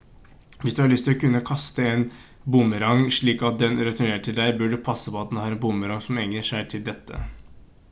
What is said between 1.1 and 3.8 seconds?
å kunne kaste en boomerang slik at den